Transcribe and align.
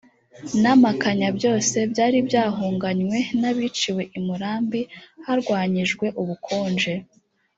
n 0.61 0.63
amakanya 0.73 1.27
byose 1.37 1.77
byari 1.91 2.17
byahunganywe 2.27 3.17
n 3.39 3.43
abiciwe 3.51 4.01
i 4.17 4.19
murambi 4.25 4.81
harwanyijwe 5.25 6.05
ubukonje 6.21 6.93